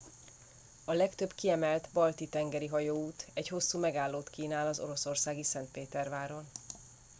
[0.85, 6.49] a legtöbb kiemelt balti tengeri hajóút egy hosszú megállót kínál az oroszországi szentpéterváron